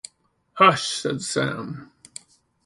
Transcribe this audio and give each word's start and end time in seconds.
‘Hush!’ 0.55 0.89
said 0.89 1.21
Sam. 1.21 1.91